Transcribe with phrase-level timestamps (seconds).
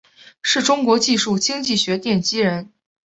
[0.41, 2.73] 是中国技术经济学奠基人。